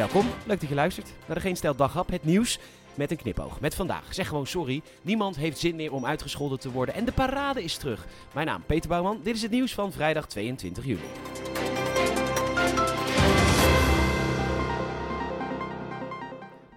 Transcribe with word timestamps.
Welkom, 0.00 0.26
leuk 0.46 0.60
dat 0.60 0.68
je 0.68 0.74
luistert 0.74 1.12
naar 1.26 1.36
de 1.36 1.42
Geen 1.42 1.56
Stel 1.56 1.76
Daghap, 1.76 2.10
het 2.10 2.24
nieuws 2.24 2.58
met 2.94 3.10
een 3.10 3.16
knipoog. 3.16 3.60
Met 3.60 3.74
vandaag, 3.74 4.14
zeg 4.14 4.28
gewoon 4.28 4.46
sorry, 4.46 4.82
niemand 5.02 5.36
heeft 5.36 5.58
zin 5.58 5.76
meer 5.76 5.92
om 5.92 6.06
uitgescholden 6.06 6.60
te 6.60 6.70
worden 6.70 6.94
en 6.94 7.04
de 7.04 7.12
parade 7.12 7.62
is 7.62 7.76
terug. 7.76 8.06
Mijn 8.34 8.46
naam 8.46 8.62
Peter 8.66 8.88
Bouwman, 8.88 9.20
dit 9.22 9.34
is 9.34 9.42
het 9.42 9.50
nieuws 9.50 9.74
van 9.74 9.92
vrijdag 9.92 10.26
22 10.26 10.84
juli. 10.84 11.39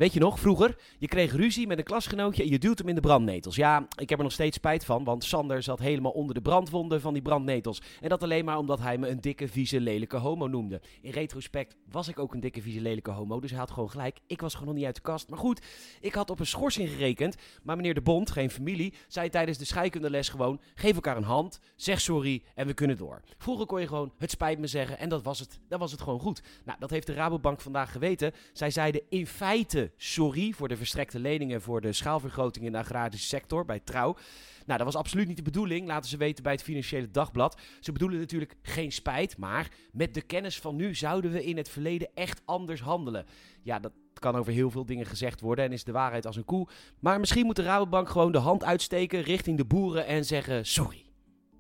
Weet 0.04 0.14
je 0.14 0.20
nog, 0.20 0.40
vroeger, 0.40 0.76
je 0.98 1.08
kreeg 1.08 1.32
ruzie 1.32 1.68
met 1.68 1.78
een 1.78 1.84
klasgenootje 1.84 2.44
en 2.44 2.50
je 2.50 2.60
duwt 2.60 2.78
hem 2.78 2.88
in 2.88 2.96
de 2.96 3.02
brandnetels. 3.02 3.56
Ja, 3.56 3.88
ik 3.96 4.10
heb 4.10 4.18
er 4.18 4.24
nog 4.24 4.34
steeds 4.34 4.58
spijt 4.58 4.86
van, 4.86 5.04
want 5.04 5.24
Sander 5.24 5.64
zat 5.64 5.80
helemaal 5.80 6.12
onder 6.12 6.36
de 6.36 6.42
brandwonden 6.42 7.02
van 7.02 7.14
die 7.14 7.22
brandnetels. 7.22 7.82
En 8.02 8.10
dat 8.10 8.24
alleen 8.24 8.46
maar 8.46 8.58
omdat 8.58 8.80
hij 8.80 8.98
me 8.98 9.08
een 9.08 9.22
dikke, 9.22 9.48
vieze, 9.48 9.80
lelijke 9.80 10.18
homo 10.18 10.48
noemde. 10.48 10.82
In 11.02 11.12
retrospect 11.12 11.76
was 11.92 12.08
ik 12.08 12.20
ook 12.20 12.34
een 12.34 12.40
dikke, 12.40 12.62
vieze, 12.62 12.82
lelijke 12.82 13.12
homo, 13.12 13.40
dus 13.40 13.50
hij 13.50 13.60
had 13.60 13.72
gewoon 13.72 13.90
gelijk. 13.90 14.20
Ik 14.28 14.42
was 14.42 14.54
gewoon 14.54 14.68
nog 14.68 14.76
niet 14.78 14.86
uit 14.86 14.96
de 14.96 15.02
kast. 15.02 15.30
Maar 15.30 15.40
goed, 15.40 15.62
ik 16.02 16.14
had 16.14 16.30
op 16.30 16.40
een 16.40 16.46
schorsing 16.46 16.90
gerekend, 16.90 17.36
maar 17.64 17.76
meneer 17.76 17.94
de 17.94 18.02
Bond, 18.02 18.32
geen 18.32 18.50
familie, 18.50 18.94
zei 19.08 19.30
tijdens 19.30 19.58
de 19.58 19.66
scheikundeles 19.66 20.30
gewoon, 20.30 20.62
geef 20.76 20.96
elkaar 20.96 21.18
een 21.18 21.24
hand, 21.24 21.60
zeg 21.76 22.02
sorry 22.02 22.44
en 22.56 22.68
we 22.68 22.74
kunnen 22.74 22.98
door. 22.98 23.22
Vroeger 23.38 23.66
kon 23.66 23.80
je 23.80 23.88
gewoon, 23.88 24.14
het 24.18 24.32
spijt 24.32 24.60
me 24.60 24.68
zeggen 24.68 25.00
en 25.00 25.10
dat 25.10 25.24
was 25.24 25.40
het. 25.40 25.60
Dan 25.68 25.80
was 25.80 25.92
het 25.92 26.02
gewoon 26.02 26.20
goed. 26.20 26.42
Nou, 26.66 26.80
dat 26.80 26.90
heeft 26.90 27.08
de 27.08 27.14
Rabobank 27.14 27.62
vandaag 27.62 27.92
geweten. 27.92 28.34
Zij 28.54 28.72
zeiden 28.72 29.02
in 29.10 29.28
feite 29.28 29.92
sorry 29.98 30.52
voor 30.52 30.68
de 30.68 30.78
verstrekte 30.78 31.20
leningen 31.20 31.62
voor 31.62 31.82
de 31.82 31.94
schaalvergroting 31.94 32.66
in 32.66 32.72
de 32.72 32.78
agrarische 32.78 33.28
sector 33.28 33.66
bij 33.66 33.80
Trouw. 33.80 34.16
Nou, 34.66 34.78
dat 34.78 34.94
was 34.94 34.96
absoluut 34.96 35.28
niet 35.28 35.38
de 35.38 35.44
bedoeling, 35.44 35.88
laten 35.88 36.10
ze 36.10 36.18
weten 36.18 36.44
bij 36.44 36.52
het 36.52 36.64
Financiële 36.64 37.12
Dagblad. 37.12 37.62
Ze 37.80 37.92
bedoelen 37.92 38.20
natuurlijk 38.20 38.56
geen 38.62 38.92
spijt, 38.92 39.38
maar 39.38 39.72
met 39.92 40.14
de 40.14 40.22
kennis 40.22 40.60
van 40.60 40.76
nu 40.76 40.96
zouden 40.96 41.32
we 41.32 41.44
in 41.44 41.58
het 41.58 41.70
verleden 41.70 42.10
echt 42.14 42.42
anders 42.46 42.82
handelen. 42.82 43.26
Ja, 43.62 43.80
dat 43.80 43.92
kan 44.14 44.36
over 44.36 44.54
heel 44.54 44.72
veel 44.72 44.86
dingen 44.86 45.06
gezegd 45.06 45.42
worden 45.42 45.66
en 45.66 45.72
is 45.72 45.84
de 45.84 45.92
waarheid 45.92 46.26
als 46.26 46.36
een 46.36 46.46
koe. 46.46 46.68
Maar 47.00 47.20
misschien 47.20 47.46
moet 47.46 47.56
de 47.56 47.64
Rabobank 47.64 48.10
gewoon 48.10 48.32
de 48.32 48.38
hand 48.38 48.64
uitsteken 48.64 49.22
richting 49.22 49.58
de 49.58 49.66
boeren 49.66 50.06
en 50.06 50.26
zeggen 50.26 50.66
sorry. 50.66 51.06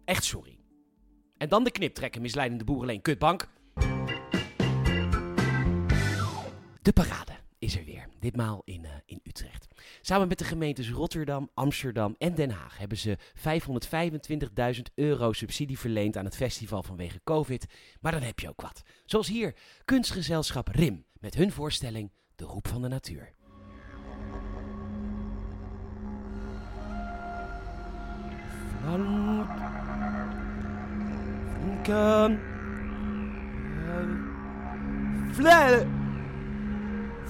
Echt 0.05 0.23
sorry. 0.23 0.57
En 1.37 1.49
dan 1.49 1.63
de 1.63 1.71
knip 1.71 1.93
trekken, 1.93 2.21
misleidende 2.21 2.63
boerenleen 2.63 3.01
kutbank. 3.01 3.47
De 6.81 6.93
parade 6.93 7.42
is 7.63 7.77
er 7.77 7.85
weer. 7.85 8.07
Ditmaal 8.19 8.61
in, 8.65 8.83
uh, 8.83 8.89
in 9.05 9.19
Utrecht. 9.23 9.67
Samen 10.01 10.27
met 10.27 10.37
de 10.37 10.45
gemeentes 10.45 10.89
Rotterdam, 10.89 11.49
Amsterdam 11.53 12.15
en 12.17 12.35
Den 12.35 12.51
Haag 12.51 12.77
hebben 12.77 12.97
ze 12.97 13.17
525.000 14.75 14.81
euro 14.95 15.33
subsidie 15.33 15.79
verleend 15.79 16.17
aan 16.17 16.25
het 16.25 16.35
festival 16.35 16.83
vanwege 16.83 17.19
COVID. 17.23 17.65
Maar 18.01 18.11
dan 18.11 18.21
heb 18.21 18.39
je 18.39 18.49
ook 18.49 18.61
wat. 18.61 18.81
Zoals 19.05 19.27
hier 19.27 19.55
kunstgezelschap 19.85 20.67
RIM 20.67 21.05
met 21.19 21.35
hun 21.35 21.51
voorstelling 21.51 22.11
De 22.35 22.45
Roep 22.45 22.67
van 22.67 22.81
de 22.81 22.87
Natuur. 22.87 23.33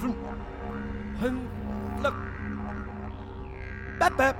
Hình... 0.04 0.14
Hình... 1.22 1.48
Lực... 2.04 2.14
Bếp 4.00 4.12
bếp 4.18 4.36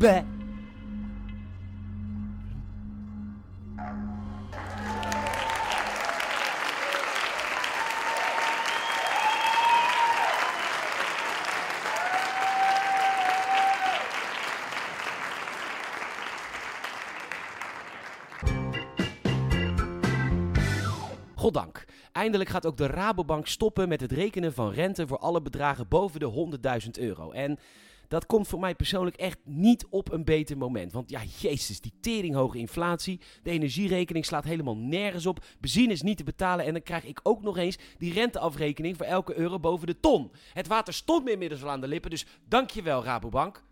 Bếp 0.00 0.24
Goddank. 21.38 21.84
Eindelijk 22.12 22.50
gaat 22.50 22.66
ook 22.66 22.76
de 22.76 22.86
Rabobank 22.86 23.46
stoppen 23.46 23.88
met 23.88 24.00
het 24.00 24.12
rekenen 24.12 24.52
van 24.52 24.70
rente 24.70 25.06
voor 25.06 25.18
alle 25.18 25.42
bedragen 25.42 25.88
boven 25.88 26.20
de 26.20 26.58
100.000 26.84 26.90
euro. 26.90 27.30
En 27.30 27.58
dat 28.08 28.26
komt 28.26 28.48
voor 28.48 28.60
mij 28.60 28.74
persoonlijk 28.74 29.16
echt 29.16 29.38
niet 29.44 29.86
op 29.90 30.12
een 30.12 30.24
beter 30.24 30.56
moment. 30.56 30.92
Want 30.92 31.10
ja, 31.10 31.20
jezus, 31.38 31.80
die 31.80 31.92
teringhoge 32.00 32.58
inflatie. 32.58 33.20
De 33.42 33.50
energierekening 33.50 34.24
slaat 34.24 34.44
helemaal 34.44 34.76
nergens 34.76 35.26
op. 35.26 35.44
Benzine 35.60 35.92
is 35.92 36.02
niet 36.02 36.16
te 36.16 36.24
betalen. 36.24 36.64
En 36.64 36.72
dan 36.72 36.82
krijg 36.82 37.04
ik 37.04 37.20
ook 37.22 37.42
nog 37.42 37.56
eens 37.56 37.78
die 37.98 38.12
renteafrekening 38.12 38.96
voor 38.96 39.06
elke 39.06 39.38
euro 39.38 39.60
boven 39.60 39.86
de 39.86 40.00
ton. 40.00 40.30
Het 40.52 40.66
water 40.66 40.94
stond 40.94 41.24
me 41.24 41.32
inmiddels 41.32 41.62
al 41.62 41.70
aan 41.70 41.80
de 41.80 41.88
lippen. 41.88 42.10
Dus 42.10 42.26
dankjewel, 42.48 43.04
Rabobank. 43.04 43.64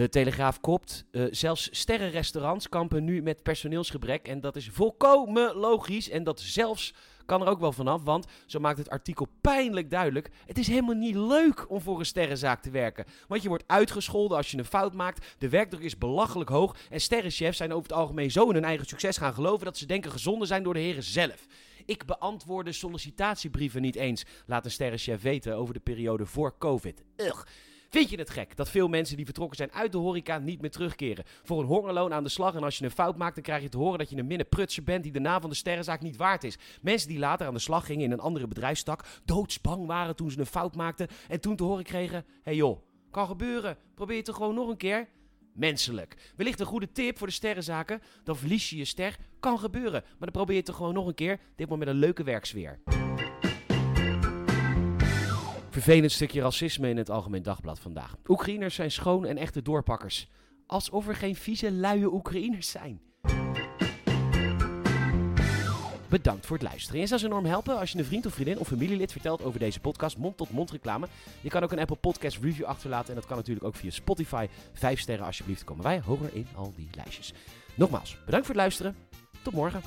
De 0.00 0.08
Telegraaf 0.08 0.60
kopt. 0.60 1.04
Uh, 1.10 1.26
zelfs 1.30 1.68
sterrenrestaurants 1.72 2.68
kampen 2.68 3.04
nu 3.04 3.22
met 3.22 3.42
personeelsgebrek. 3.42 4.28
En 4.28 4.40
dat 4.40 4.56
is 4.56 4.68
volkomen 4.68 5.54
logisch. 5.54 6.10
En 6.10 6.24
dat 6.24 6.40
zelfs 6.40 6.94
kan 7.26 7.40
er 7.42 7.48
ook 7.48 7.60
wel 7.60 7.72
vanaf. 7.72 8.02
Want, 8.02 8.26
zo 8.46 8.58
maakt 8.60 8.78
het 8.78 8.90
artikel 8.90 9.26
pijnlijk 9.40 9.90
duidelijk. 9.90 10.30
Het 10.46 10.58
is 10.58 10.66
helemaal 10.66 10.94
niet 10.94 11.14
leuk 11.14 11.70
om 11.70 11.80
voor 11.80 11.98
een 11.98 12.06
sterrenzaak 12.06 12.62
te 12.62 12.70
werken. 12.70 13.04
Want 13.28 13.42
je 13.42 13.48
wordt 13.48 13.64
uitgescholden 13.66 14.36
als 14.36 14.50
je 14.50 14.58
een 14.58 14.64
fout 14.64 14.94
maakt. 14.94 15.34
De 15.38 15.48
werkdruk 15.48 15.82
is 15.82 15.98
belachelijk 15.98 16.50
hoog. 16.50 16.76
En 16.90 17.00
sterrenchefs 17.00 17.56
zijn 17.56 17.72
over 17.72 17.88
het 17.88 17.98
algemeen 17.98 18.30
zo 18.30 18.48
in 18.48 18.54
hun 18.54 18.64
eigen 18.64 18.86
succes 18.86 19.16
gaan 19.16 19.34
geloven. 19.34 19.64
dat 19.64 19.78
ze 19.78 19.86
denken 19.86 20.10
gezonden 20.10 20.46
zijn 20.48 20.62
door 20.62 20.74
de 20.74 20.80
heren 20.80 21.02
zelf. 21.02 21.46
Ik 21.84 22.06
beantwoordde 22.06 22.72
sollicitatiebrieven 22.72 23.82
niet 23.82 23.96
eens. 23.96 24.24
Laat 24.46 24.64
een 24.64 24.70
sterrenchef 24.70 25.22
weten 25.22 25.56
over 25.56 25.74
de 25.74 25.80
periode 25.80 26.26
voor 26.26 26.58
COVID. 26.58 27.02
Ugh. 27.16 27.44
Vind 27.90 28.10
je 28.10 28.18
het 28.18 28.30
gek 28.30 28.56
dat 28.56 28.68
veel 28.68 28.88
mensen 28.88 29.16
die 29.16 29.24
vertrokken 29.24 29.56
zijn 29.56 29.72
uit 29.72 29.92
de 29.92 29.98
horeca 29.98 30.38
niet 30.38 30.60
meer 30.60 30.70
terugkeren? 30.70 31.24
Voor 31.42 31.60
een 31.60 31.66
hongerloon 31.66 32.12
aan 32.12 32.22
de 32.22 32.28
slag 32.28 32.54
en 32.54 32.62
als 32.62 32.78
je 32.78 32.84
een 32.84 32.90
fout 32.90 33.16
maakt, 33.16 33.34
dan 33.34 33.44
krijg 33.44 33.62
je 33.62 33.68
te 33.68 33.76
horen 33.76 33.98
dat 33.98 34.10
je 34.10 34.16
een 34.16 34.26
minneprutser 34.26 34.82
bent 34.82 35.02
die 35.02 35.12
de 35.12 35.20
naam 35.20 35.40
van 35.40 35.50
de 35.50 35.56
sterrenzaak 35.56 36.00
niet 36.00 36.16
waard 36.16 36.44
is. 36.44 36.58
Mensen 36.82 37.08
die 37.08 37.18
later 37.18 37.46
aan 37.46 37.54
de 37.54 37.60
slag 37.60 37.86
gingen 37.86 38.04
in 38.04 38.10
een 38.10 38.20
andere 38.20 38.46
bedrijfstak, 38.46 39.04
doodsbang 39.24 39.86
waren 39.86 40.16
toen 40.16 40.30
ze 40.30 40.38
een 40.38 40.46
fout 40.46 40.76
maakten 40.76 41.08
en 41.28 41.40
toen 41.40 41.56
te 41.56 41.64
horen 41.64 41.84
kregen: 41.84 42.24
hey 42.42 42.54
joh, 42.54 42.82
kan 43.10 43.26
gebeuren, 43.26 43.76
probeer 43.94 44.16
het 44.16 44.28
er 44.28 44.34
gewoon 44.34 44.54
nog 44.54 44.68
een 44.68 44.76
keer. 44.76 45.08
Menselijk. 45.54 46.32
Wellicht 46.36 46.60
een 46.60 46.66
goede 46.66 46.92
tip 46.92 47.18
voor 47.18 47.26
de 47.26 47.32
sterrenzaken. 47.32 48.02
Dan 48.24 48.36
verlies 48.36 48.70
je 48.70 48.76
je 48.76 48.84
ster. 48.84 49.16
Kan 49.40 49.58
gebeuren. 49.58 50.02
Maar 50.02 50.18
dan 50.18 50.30
probeer 50.30 50.54
je 50.54 50.60
het 50.60 50.68
er 50.68 50.74
gewoon 50.74 50.94
nog 50.94 51.06
een 51.06 51.14
keer. 51.14 51.40
Dit 51.56 51.68
maar 51.68 51.78
met 51.78 51.88
een 51.88 51.94
leuke 51.94 52.22
werksfeer. 52.22 52.78
Vervelend 55.70 56.12
stukje 56.12 56.40
racisme 56.40 56.88
in 56.88 56.96
het 56.96 57.10
Algemeen 57.10 57.42
Dagblad 57.42 57.78
vandaag. 57.78 58.16
Oekraïners 58.28 58.74
zijn 58.74 58.90
schoon 58.90 59.26
en 59.26 59.36
echte 59.36 59.62
doorpakkers. 59.62 60.28
Alsof 60.66 61.08
er 61.08 61.14
geen 61.14 61.36
vieze, 61.36 61.72
luie 61.72 62.12
Oekraïners 62.12 62.70
zijn. 62.70 63.00
Bedankt 66.08 66.46
voor 66.46 66.56
het 66.56 66.66
luisteren. 66.66 67.00
Je 67.00 67.06
zou 67.06 67.24
enorm 67.24 67.44
helpen 67.44 67.78
als 67.78 67.92
je 67.92 67.98
een 67.98 68.04
vriend 68.04 68.26
of 68.26 68.32
vriendin 68.34 68.58
of 68.58 68.68
familielid 68.68 69.12
vertelt 69.12 69.42
over 69.42 69.58
deze 69.58 69.80
podcast. 69.80 70.16
Mond-tot-mond 70.16 70.70
reclame. 70.70 71.06
Je 71.40 71.48
kan 71.48 71.62
ook 71.62 71.72
een 71.72 71.78
Apple 71.78 71.96
Podcast 71.96 72.38
review 72.42 72.64
achterlaten. 72.64 73.08
En 73.08 73.14
dat 73.14 73.26
kan 73.26 73.36
natuurlijk 73.36 73.66
ook 73.66 73.76
via 73.76 73.90
Spotify. 73.90 74.46
Vijf 74.72 75.00
sterren 75.00 75.26
alsjeblieft. 75.26 75.64
Komen 75.64 75.84
wij 75.84 76.00
hoger 76.00 76.34
in 76.34 76.46
al 76.54 76.72
die 76.76 76.88
lijstjes. 76.94 77.32
Nogmaals, 77.74 78.16
bedankt 78.24 78.46
voor 78.46 78.54
het 78.54 78.64
luisteren. 78.64 78.96
Tot 79.42 79.52
morgen. 79.52 79.80